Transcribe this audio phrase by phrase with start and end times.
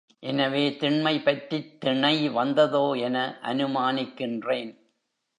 [0.23, 3.17] எனவே திண்மை பற்றித் திணை வந்ததோ என
[3.43, 4.71] அனுமானிக்கின்றேன்.